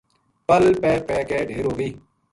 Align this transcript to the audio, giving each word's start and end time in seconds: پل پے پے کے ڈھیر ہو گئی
پل 0.47 0.63
پے 0.81 0.93
پے 1.07 1.17
کے 1.29 1.39
ڈھیر 1.47 1.63
ہو 1.67 1.71
گئی 1.77 1.91